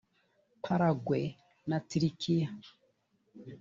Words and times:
Paraguay 0.63 1.25
na 1.69 1.77
Turikiya 1.89 2.49